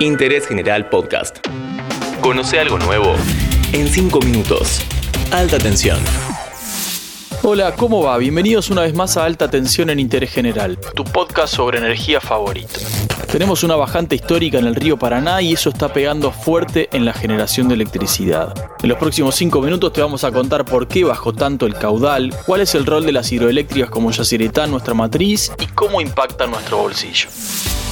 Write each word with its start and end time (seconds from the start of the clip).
Interés 0.00 0.46
General 0.46 0.90
Podcast. 0.90 1.38
Conoce 2.20 2.60
algo 2.60 2.78
nuevo 2.78 3.14
en 3.72 3.88
5 3.88 4.20
minutos. 4.20 4.82
Alta 5.30 5.56
tensión. 5.56 5.98
Hola, 7.42 7.74
¿cómo 7.74 8.02
va? 8.02 8.18
Bienvenidos 8.18 8.68
una 8.68 8.82
vez 8.82 8.92
más 8.92 9.16
a 9.16 9.24
Alta 9.24 9.48
Tensión 9.48 9.88
en 9.88 9.98
Interés 9.98 10.32
General, 10.32 10.78
tu 10.94 11.02
podcast 11.02 11.54
sobre 11.54 11.78
energía 11.78 12.20
favorito. 12.20 12.78
Tenemos 13.32 13.62
una 13.64 13.76
bajante 13.76 14.16
histórica 14.16 14.58
en 14.58 14.66
el 14.66 14.74
río 14.74 14.98
Paraná 14.98 15.40
y 15.40 15.54
eso 15.54 15.70
está 15.70 15.90
pegando 15.90 16.30
fuerte 16.30 16.90
en 16.92 17.06
la 17.06 17.14
generación 17.14 17.68
de 17.68 17.74
electricidad. 17.76 18.52
En 18.82 18.90
los 18.90 18.98
próximos 18.98 19.34
5 19.36 19.62
minutos 19.62 19.94
te 19.94 20.02
vamos 20.02 20.24
a 20.24 20.32
contar 20.32 20.66
por 20.66 20.88
qué 20.88 21.04
bajó 21.04 21.32
tanto 21.32 21.64
el 21.64 21.74
caudal, 21.74 22.34
cuál 22.44 22.60
es 22.60 22.74
el 22.74 22.84
rol 22.84 23.06
de 23.06 23.12
las 23.12 23.32
hidroeléctricas 23.32 23.88
como 23.88 24.10
Yacyretá 24.10 24.64
en 24.64 24.72
nuestra 24.72 24.92
matriz 24.92 25.52
y 25.58 25.66
cómo 25.68 26.02
impacta 26.02 26.46
nuestro 26.46 26.76
bolsillo. 26.78 27.30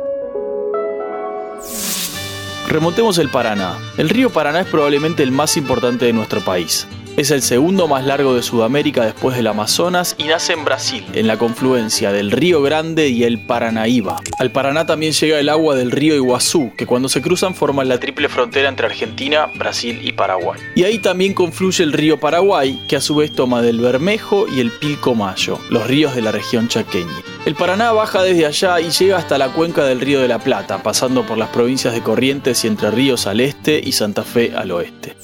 Remontemos 2.66 3.18
el 3.18 3.28
Paraná. 3.28 3.78
El 3.98 4.08
río 4.08 4.30
Paraná 4.30 4.62
es 4.62 4.66
probablemente 4.66 5.22
el 5.22 5.30
más 5.30 5.56
importante 5.56 6.06
de 6.06 6.12
nuestro 6.12 6.40
país. 6.40 6.88
Es 7.16 7.30
el 7.30 7.42
segundo 7.42 7.86
más 7.88 8.06
largo 8.06 8.34
de 8.34 8.42
Sudamérica 8.42 9.04
después 9.04 9.36
del 9.36 9.48
Amazonas 9.48 10.14
y 10.16 10.24
nace 10.24 10.52
en 10.52 10.64
Brasil, 10.64 11.04
en 11.12 11.26
la 11.26 11.36
confluencia 11.36 12.12
del 12.12 12.30
Río 12.30 12.62
Grande 12.62 13.08
y 13.08 13.24
el 13.24 13.44
Paranaíba. 13.44 14.20
Al 14.38 14.52
Paraná 14.52 14.86
también 14.86 15.12
llega 15.12 15.38
el 15.38 15.48
agua 15.48 15.74
del 15.74 15.90
río 15.90 16.14
Iguazú, 16.14 16.72
que 16.78 16.86
cuando 16.86 17.08
se 17.08 17.20
cruzan 17.20 17.54
forman 17.54 17.88
la 17.88 17.98
triple 17.98 18.28
frontera 18.28 18.68
entre 18.68 18.86
Argentina, 18.86 19.48
Brasil 19.56 20.00
y 20.02 20.12
Paraguay. 20.12 20.58
Y 20.76 20.84
ahí 20.84 20.98
también 20.98 21.34
confluye 21.34 21.84
el 21.84 21.92
río 21.92 22.18
Paraguay, 22.18 22.80
que 22.88 22.96
a 22.96 23.00
su 23.00 23.16
vez 23.16 23.32
toma 23.32 23.60
del 23.60 23.80
Bermejo 23.80 24.46
y 24.48 24.60
el 24.60 24.70
Pilcomayo, 24.70 25.58
los 25.68 25.86
ríos 25.86 26.14
de 26.14 26.22
la 26.22 26.32
región 26.32 26.68
chaqueña. 26.68 27.22
El 27.44 27.54
Paraná 27.54 27.92
baja 27.92 28.22
desde 28.22 28.46
allá 28.46 28.80
y 28.80 28.90
llega 28.90 29.18
hasta 29.18 29.36
la 29.36 29.48
cuenca 29.48 29.84
del 29.84 30.00
Río 30.00 30.20
de 30.20 30.28
la 30.28 30.38
Plata, 30.38 30.82
pasando 30.82 31.26
por 31.26 31.38
las 31.38 31.48
provincias 31.48 31.92
de 31.92 32.02
Corrientes 32.02 32.64
y 32.64 32.68
Entre 32.68 32.90
Ríos 32.90 33.26
al 33.26 33.40
este 33.40 33.80
y 33.82 33.92
Santa 33.92 34.22
Fe 34.22 34.52
al 34.54 34.70
oeste. 34.70 35.16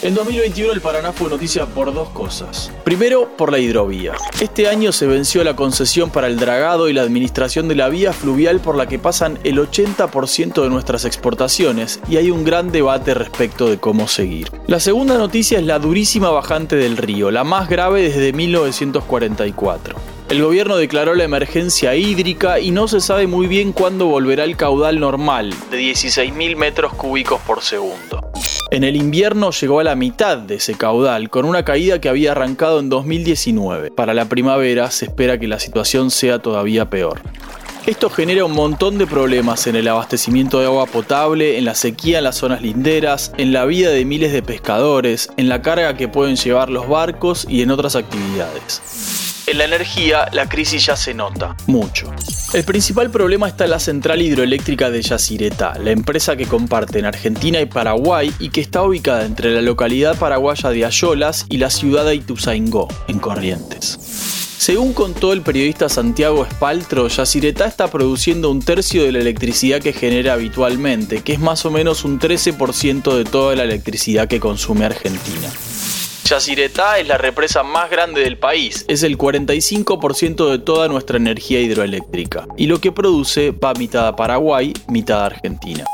En 0.00 0.14
2021 0.14 0.72
el 0.72 0.80
Paraná 0.80 1.12
fue 1.12 1.28
noticia 1.28 1.66
por 1.66 1.92
dos 1.92 2.10
cosas. 2.10 2.70
Primero, 2.84 3.30
por 3.36 3.50
la 3.50 3.58
hidrovía. 3.58 4.12
Este 4.40 4.68
año 4.68 4.92
se 4.92 5.08
venció 5.08 5.42
la 5.42 5.56
concesión 5.56 6.10
para 6.10 6.28
el 6.28 6.38
dragado 6.38 6.88
y 6.88 6.92
la 6.92 7.02
administración 7.02 7.66
de 7.66 7.74
la 7.74 7.88
vía 7.88 8.12
fluvial 8.12 8.60
por 8.60 8.76
la 8.76 8.86
que 8.86 9.00
pasan 9.00 9.40
el 9.42 9.58
80% 9.58 10.62
de 10.62 10.70
nuestras 10.70 11.04
exportaciones 11.04 11.98
y 12.08 12.16
hay 12.16 12.30
un 12.30 12.44
gran 12.44 12.70
debate 12.70 13.12
respecto 13.12 13.68
de 13.68 13.78
cómo 13.78 14.06
seguir. 14.06 14.52
La 14.68 14.78
segunda 14.78 15.18
noticia 15.18 15.58
es 15.58 15.64
la 15.64 15.80
durísima 15.80 16.30
bajante 16.30 16.76
del 16.76 16.96
río, 16.96 17.32
la 17.32 17.42
más 17.42 17.68
grave 17.68 18.02
desde 18.02 18.32
1944. 18.32 19.96
El 20.28 20.42
gobierno 20.42 20.76
declaró 20.76 21.16
la 21.16 21.24
emergencia 21.24 21.96
hídrica 21.96 22.60
y 22.60 22.70
no 22.70 22.86
se 22.86 23.00
sabe 23.00 23.26
muy 23.26 23.48
bien 23.48 23.72
cuándo 23.72 24.06
volverá 24.06 24.44
el 24.44 24.56
caudal 24.56 25.00
normal, 25.00 25.54
de 25.72 25.80
16.000 25.80 26.54
metros 26.54 26.94
cúbicos 26.94 27.40
por 27.40 27.62
segundo. 27.62 28.17
En 28.70 28.84
el 28.84 28.96
invierno 28.96 29.50
llegó 29.50 29.80
a 29.80 29.84
la 29.84 29.94
mitad 29.94 30.36
de 30.36 30.56
ese 30.56 30.74
caudal, 30.74 31.30
con 31.30 31.46
una 31.46 31.64
caída 31.64 32.02
que 32.02 32.10
había 32.10 32.32
arrancado 32.32 32.80
en 32.80 32.90
2019. 32.90 33.90
Para 33.92 34.12
la 34.12 34.26
primavera 34.26 34.90
se 34.90 35.06
espera 35.06 35.38
que 35.38 35.48
la 35.48 35.58
situación 35.58 36.10
sea 36.10 36.38
todavía 36.40 36.90
peor. 36.90 37.22
Esto 37.86 38.10
genera 38.10 38.44
un 38.44 38.52
montón 38.52 38.98
de 38.98 39.06
problemas 39.06 39.66
en 39.66 39.76
el 39.76 39.88
abastecimiento 39.88 40.60
de 40.60 40.66
agua 40.66 40.84
potable, 40.84 41.56
en 41.56 41.64
la 41.64 41.74
sequía 41.74 42.18
en 42.18 42.24
las 42.24 42.36
zonas 42.36 42.60
linderas, 42.60 43.32
en 43.38 43.54
la 43.54 43.64
vida 43.64 43.88
de 43.88 44.04
miles 44.04 44.34
de 44.34 44.42
pescadores, 44.42 45.30
en 45.38 45.48
la 45.48 45.62
carga 45.62 45.96
que 45.96 46.08
pueden 46.08 46.36
llevar 46.36 46.68
los 46.68 46.86
barcos 46.86 47.46
y 47.48 47.62
en 47.62 47.70
otras 47.70 47.96
actividades. 47.96 49.37
En 49.48 49.56
la 49.56 49.64
energía, 49.64 50.28
la 50.32 50.46
crisis 50.46 50.84
ya 50.84 50.94
se 50.94 51.14
nota, 51.14 51.56
mucho. 51.66 52.12
El 52.52 52.64
principal 52.64 53.10
problema 53.10 53.48
está 53.48 53.64
en 53.64 53.70
la 53.70 53.78
central 53.78 54.20
hidroeléctrica 54.20 54.90
de 54.90 55.00
Yacyretá, 55.00 55.78
la 55.78 55.90
empresa 55.90 56.36
que 56.36 56.44
comparten 56.44 57.06
Argentina 57.06 57.58
y 57.58 57.64
Paraguay 57.64 58.30
y 58.40 58.50
que 58.50 58.60
está 58.60 58.82
ubicada 58.82 59.24
entre 59.24 59.54
la 59.54 59.62
localidad 59.62 60.18
paraguaya 60.18 60.68
de 60.68 60.84
Ayolas 60.84 61.46
y 61.48 61.56
la 61.56 61.70
ciudad 61.70 62.04
de 62.04 62.16
Ituzaingó, 62.16 62.88
en 63.08 63.20
Corrientes. 63.20 63.98
Según 64.58 64.92
contó 64.92 65.32
el 65.32 65.40
periodista 65.40 65.88
Santiago 65.88 66.44
Espaltro, 66.44 67.08
Yacyretá 67.08 67.64
está 67.64 67.90
produciendo 67.90 68.50
un 68.50 68.60
tercio 68.60 69.02
de 69.02 69.12
la 69.12 69.20
electricidad 69.20 69.80
que 69.80 69.94
genera 69.94 70.34
habitualmente, 70.34 71.22
que 71.22 71.32
es 71.32 71.38
más 71.38 71.64
o 71.64 71.70
menos 71.70 72.04
un 72.04 72.20
13% 72.20 73.16
de 73.16 73.24
toda 73.24 73.56
la 73.56 73.64
electricidad 73.64 74.28
que 74.28 74.40
consume 74.40 74.84
Argentina. 74.84 75.48
Yacyretá 76.28 76.98
es 76.98 77.08
la 77.08 77.16
represa 77.16 77.62
más 77.62 77.90
grande 77.90 78.20
del 78.20 78.36
país, 78.36 78.84
es 78.86 79.02
el 79.02 79.16
45% 79.16 80.50
de 80.50 80.58
toda 80.58 80.86
nuestra 80.86 81.16
energía 81.16 81.58
hidroeléctrica, 81.58 82.46
y 82.54 82.66
lo 82.66 82.82
que 82.82 82.92
produce 82.92 83.52
va 83.52 83.72
mitad 83.72 84.06
a 84.08 84.14
Paraguay, 84.14 84.74
mitad 84.88 85.22
a 85.22 85.26
Argentina. 85.26 85.86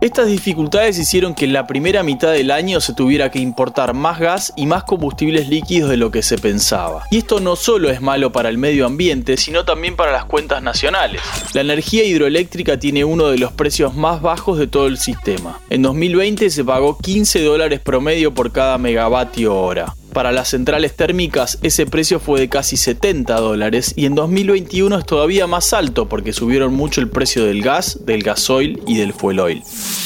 Estas 0.00 0.28
dificultades 0.28 0.98
hicieron 0.98 1.34
que 1.34 1.44
en 1.44 1.52
la 1.52 1.66
primera 1.66 2.02
mitad 2.02 2.32
del 2.32 2.50
año 2.50 2.80
se 2.80 2.94
tuviera 2.94 3.30
que 3.30 3.38
importar 3.38 3.92
más 3.92 4.18
gas 4.18 4.50
y 4.56 4.64
más 4.64 4.84
combustibles 4.84 5.50
líquidos 5.50 5.90
de 5.90 5.98
lo 5.98 6.10
que 6.10 6.22
se 6.22 6.38
pensaba. 6.38 7.04
Y 7.10 7.18
esto 7.18 7.38
no 7.38 7.54
solo 7.54 7.90
es 7.90 8.00
malo 8.00 8.32
para 8.32 8.48
el 8.48 8.56
medio 8.56 8.86
ambiente, 8.86 9.36
sino 9.36 9.66
también 9.66 9.96
para 9.96 10.10
las 10.10 10.24
cuentas 10.24 10.62
nacionales. 10.62 11.20
La 11.52 11.60
energía 11.60 12.02
hidroeléctrica 12.04 12.78
tiene 12.78 13.04
uno 13.04 13.26
de 13.26 13.36
los 13.36 13.52
precios 13.52 13.94
más 13.94 14.22
bajos 14.22 14.58
de 14.58 14.66
todo 14.66 14.86
el 14.86 14.96
sistema. 14.96 15.60
En 15.68 15.82
2020 15.82 16.48
se 16.48 16.64
pagó 16.64 16.96
15 16.96 17.44
dólares 17.44 17.80
promedio 17.80 18.32
por 18.32 18.52
cada 18.52 18.78
megavatio 18.78 19.54
hora. 19.54 19.94
Para 20.12 20.32
las 20.32 20.48
centrales 20.48 20.96
térmicas 20.96 21.58
ese 21.62 21.86
precio 21.86 22.18
fue 22.18 22.40
de 22.40 22.48
casi 22.48 22.76
70 22.76 23.38
dólares 23.38 23.92
y 23.96 24.06
en 24.06 24.16
2021 24.16 24.98
es 24.98 25.06
todavía 25.06 25.46
más 25.46 25.72
alto 25.72 26.08
porque 26.08 26.32
subieron 26.32 26.74
mucho 26.74 27.00
el 27.00 27.08
precio 27.08 27.44
del 27.44 27.62
gas, 27.62 28.04
del 28.04 28.22
gasoil 28.24 28.82
y 28.86 28.96
del 28.96 29.12
fuel 29.12 29.38
oil. 29.38 29.62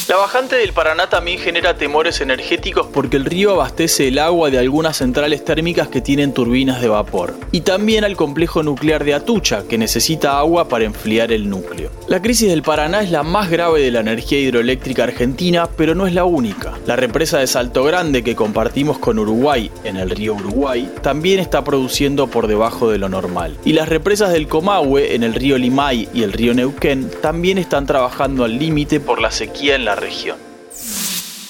La 0.07 0.17
bajante 0.17 0.57
del 0.57 0.73
Paraná 0.73 1.09
también 1.09 1.39
genera 1.39 1.77
temores 1.77 2.21
energéticos 2.21 2.87
porque 2.93 3.17
el 3.17 3.25
río 3.25 3.51
abastece 3.51 4.07
el 4.07 4.19
agua 4.19 4.51
de 4.51 4.59
algunas 4.59 4.97
centrales 4.97 5.43
térmicas 5.43 5.87
que 5.87 6.01
tienen 6.01 6.33
turbinas 6.33 6.81
de 6.81 6.87
vapor 6.87 7.33
y 7.51 7.61
también 7.61 8.03
al 8.03 8.15
complejo 8.15 8.61
nuclear 8.61 9.03
de 9.03 9.15
Atucha 9.15 9.63
que 9.67 9.79
necesita 9.79 10.37
agua 10.37 10.67
para 10.67 10.85
enfriar 10.85 11.31
el 11.31 11.49
núcleo. 11.49 11.89
La 12.07 12.21
crisis 12.21 12.49
del 12.49 12.61
Paraná 12.61 13.01
es 13.01 13.09
la 13.09 13.23
más 13.23 13.49
grave 13.49 13.81
de 13.81 13.89
la 13.89 14.01
energía 14.01 14.39
hidroeléctrica 14.39 15.03
argentina, 15.03 15.67
pero 15.75 15.95
no 15.95 16.05
es 16.05 16.13
la 16.13 16.25
única. 16.25 16.74
La 16.85 16.95
represa 16.95 17.39
de 17.39 17.47
Salto 17.47 17.83
Grande 17.83 18.23
que 18.23 18.35
compartimos 18.35 18.99
con 18.99 19.17
Uruguay 19.17 19.71
en 19.83 19.97
el 19.97 20.11
río 20.11 20.35
Uruguay 20.35 20.91
también 21.01 21.39
está 21.39 21.63
produciendo 21.63 22.27
por 22.27 22.45
debajo 22.45 22.91
de 22.91 22.99
lo 22.99 23.09
normal. 23.09 23.57
Y 23.65 23.73
las 23.73 23.89
represas 23.89 24.31
del 24.31 24.47
Comahue 24.47 25.15
en 25.15 25.23
el 25.23 25.33
río 25.33 25.57
Limay 25.57 26.07
y 26.13 26.21
el 26.21 26.31
río 26.31 26.53
Neuquén 26.53 27.09
también 27.23 27.57
están 27.57 27.87
trabajando 27.87 28.43
al 28.43 28.59
límite 28.59 28.99
por 28.99 29.19
la 29.19 29.31
sequía 29.31 29.75
en 29.75 29.85
la 29.85 29.95
región. 29.95 30.44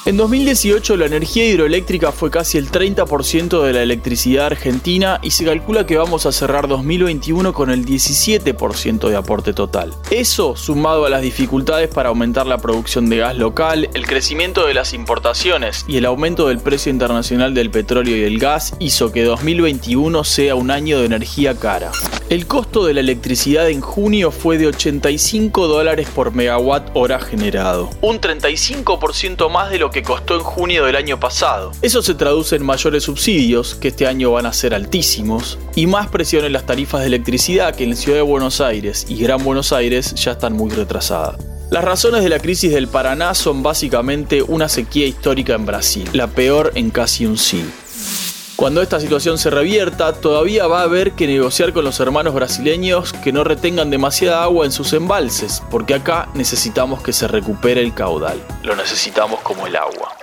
En 0.08 0.18
2018 0.18 0.98
la 0.98 1.08
energía 1.08 1.48
hidroeléctrica 1.48 2.12
fue 2.12 2.30
casi 2.30 2.60
el 2.60 2.70
30% 2.70 3.64
de 3.64 3.74
la 3.74 3.82
electricidad 3.82 4.46
argentina 4.46 5.20
y 5.24 5.32
se 5.32 5.46
calcula 5.46 5.88
que 5.88 5.98
vamos 5.98 6.28
a 6.28 6.32
cerrar 6.32 6.68
2021 6.68 7.54
con 7.54 7.72
el 7.72 7.88
17% 7.88 9.10
de 9.10 9.16
aporte 9.16 9.54
total. 9.54 9.96
Eso, 10.12 10.56
sumado 10.56 11.08
a 11.08 11.10
las 11.10 11.24
dificultades 11.24 11.90
para 11.90 12.10
aumentar 12.10 12.46
la 12.46 12.60
producción 12.60 13.10
de 13.10 13.18
gas 13.18 13.36
local, 13.36 13.90
el 13.96 14.06
crecimiento 14.06 14.68
de 14.68 14.76
las 14.76 14.94
importaciones 14.94 15.84
y 15.88 15.98
el 15.98 16.06
aumento 16.06 16.50
del 16.50 16.60
precio 16.60 16.92
internacional 16.92 17.56
del 17.56 17.72
petróleo 17.72 18.16
y 18.16 18.26
el 18.26 18.38
gas, 18.38 18.76
hizo 18.78 19.12
que 19.12 19.24
2021 19.24 20.24
sea 20.24 20.54
un 20.54 20.70
año 20.70 21.00
de 21.00 21.08
energía 21.08 21.58
cara. 21.58 21.92
El 22.30 22.46
costo 22.46 22.86
de 22.86 22.94
la 22.94 23.00
electricidad 23.00 23.70
en 23.72 23.82
junio 23.82 24.30
fue 24.30 24.60
de 24.60 24.68
85 24.68 25.68
dólares 25.68 26.08
por 26.14 26.32
megawatt 26.32 26.92
hora 26.94 27.20
generado, 27.20 27.90
un 28.02 28.22
35% 28.22 29.50
más 29.50 29.72
de 29.72 29.80
lo 29.80 29.95
que 29.96 30.04
costó 30.04 30.36
en 30.36 30.42
junio 30.42 30.84
del 30.84 30.98
año 30.98 31.22
pasado. 31.22 31.72
Eso 31.82 32.02
se 32.02 32.16
traduce 32.16 32.58
en 32.58 32.66
mayores 32.66 33.04
subsidios, 33.04 33.76
que 33.76 33.88
este 33.88 34.06
año 34.06 34.30
van 34.30 34.46
a 34.46 34.52
ser 34.52 34.74
altísimos, 34.74 35.58
y 35.74 35.88
más 35.88 36.10
presión 36.10 36.44
en 36.44 36.52
las 36.52 36.66
tarifas 36.66 37.00
de 37.00 37.08
electricidad 37.08 37.74
que 37.74 37.86
en 37.86 37.92
la 37.92 37.96
ciudad 37.96 38.18
de 38.18 38.22
Buenos 38.22 38.60
Aires 38.60 39.06
y 39.08 39.16
Gran 39.16 39.42
Buenos 39.42 39.72
Aires 39.72 40.14
ya 40.16 40.34
están 40.34 40.52
muy 40.52 40.70
retrasadas. 40.70 41.38
Las 41.72 41.86
razones 41.86 42.24
de 42.24 42.30
la 42.30 42.40
crisis 42.40 42.74
del 42.74 42.90
Paraná 42.90 43.34
son 43.36 43.64
básicamente 43.64 44.44
una 44.44 44.68
sequía 44.68 45.08
histórica 45.08 45.54
en 45.54 45.66
Brasil, 45.66 46.10
la 46.12 46.28
peor 46.28 46.74
en 46.76 46.90
casi 46.90 47.26
un 47.26 47.38
siglo. 47.38 47.72
Cuando 48.56 48.82
esta 48.82 49.02
situación 49.02 49.38
se 49.38 49.50
revierta, 49.50 50.14
todavía 50.14 50.66
va 50.66 50.80
a 50.80 50.84
haber 50.84 51.12
que 51.12 51.28
negociar 51.28 51.74
con 51.74 51.84
los 51.84 52.00
hermanos 52.00 52.34
brasileños 52.34 53.12
que 53.12 53.34
no 53.34 53.44
retengan 53.44 53.90
demasiada 53.90 54.44
agua 54.44 54.66
en 54.66 54.72
sus 54.72 54.94
embalses, 54.94 55.62
porque 55.70 55.94
acá 55.94 56.30
necesitamos 56.36 57.04
que 57.04 57.12
se 57.12 57.28
recupere 57.28 57.82
el 57.82 57.94
caudal. 57.94 58.42
Lo 58.64 58.74
necesitamos 58.78 59.42
como 59.42 59.68
el 59.68 59.76
agua. 59.76 60.16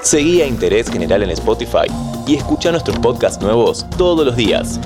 Seguí 0.00 0.40
a 0.40 0.46
Interés 0.46 0.90
General 0.90 1.22
en 1.22 1.30
Spotify 1.30 1.86
y 2.26 2.36
escucha 2.36 2.70
nuestros 2.70 2.98
podcasts 2.98 3.42
nuevos 3.42 3.84
todos 3.98 4.24
los 4.24 4.34
días. 4.34 4.80